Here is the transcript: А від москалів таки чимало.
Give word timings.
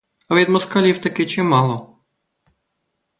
А 0.27 0.35
від 0.35 0.49
москалів 0.49 0.97
таки 1.01 1.25
чимало. 1.25 1.97